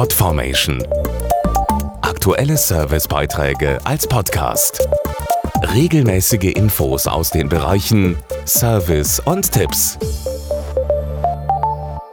[0.00, 0.82] Podformation.
[2.00, 4.88] Aktuelle Servicebeiträge als Podcast.
[5.74, 8.16] Regelmäßige Infos aus den Bereichen
[8.46, 9.98] Service und Tipps.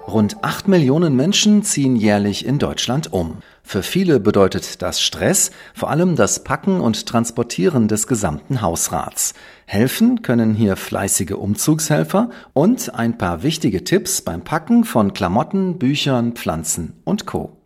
[0.06, 3.38] Rund 8 Millionen Menschen ziehen jährlich in Deutschland um.
[3.64, 9.34] Für viele bedeutet das Stress, vor allem das Packen und Transportieren des gesamten Hausrats.
[9.66, 16.34] Helfen können hier fleißige Umzugshelfer und ein paar wichtige Tipps beim Packen von Klamotten, Büchern,
[16.34, 17.57] Pflanzen und Co.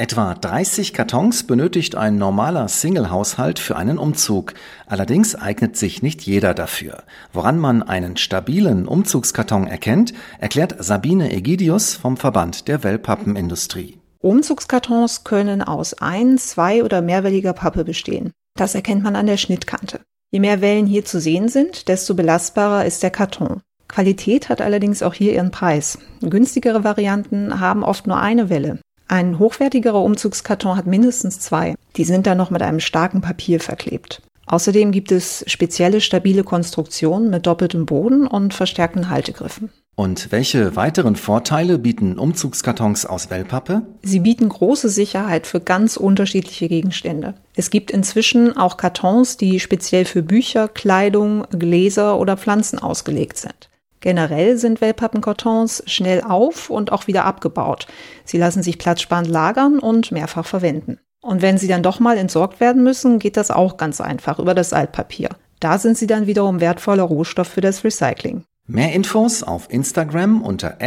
[0.00, 4.54] Etwa 30 Kartons benötigt ein normaler Single-Haushalt für einen Umzug.
[4.86, 7.02] Allerdings eignet sich nicht jeder dafür.
[7.34, 13.98] Woran man einen stabilen Umzugskarton erkennt, erklärt Sabine Egidius vom Verband der Wellpappenindustrie.
[14.20, 18.32] Umzugskartons können aus ein, zwei oder mehrwelliger Pappe bestehen.
[18.56, 20.00] Das erkennt man an der Schnittkante.
[20.30, 23.60] Je mehr Wellen hier zu sehen sind, desto belastbarer ist der Karton.
[23.86, 25.98] Qualität hat allerdings auch hier ihren Preis.
[26.22, 28.78] Günstigere Varianten haben oft nur eine Welle.
[29.10, 31.74] Ein hochwertigerer Umzugskarton hat mindestens zwei.
[31.96, 34.22] Die sind dann noch mit einem starken Papier verklebt.
[34.46, 39.70] Außerdem gibt es spezielle stabile Konstruktionen mit doppeltem Boden und verstärkten Haltegriffen.
[39.96, 43.82] Und welche weiteren Vorteile bieten Umzugskartons aus Wellpappe?
[44.02, 47.34] Sie bieten große Sicherheit für ganz unterschiedliche Gegenstände.
[47.56, 53.69] Es gibt inzwischen auch Kartons, die speziell für Bücher, Kleidung, Gläser oder Pflanzen ausgelegt sind.
[54.00, 57.86] Generell sind Wellpappenkartons schnell auf und auch wieder abgebaut.
[58.24, 60.98] Sie lassen sich platzsparend lagern und mehrfach verwenden.
[61.22, 64.54] Und wenn sie dann doch mal entsorgt werden müssen, geht das auch ganz einfach über
[64.54, 65.28] das Altpapier.
[65.60, 68.44] Da sind sie dann wiederum wertvoller Rohstoff für das Recycling.
[68.66, 70.78] Mehr Infos auf Instagram unter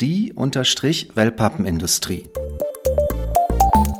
[0.00, 2.28] die-wellpappenindustrie.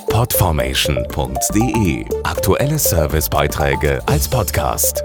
[0.09, 5.03] Podformation.de Aktuelle Servicebeiträge als Podcast.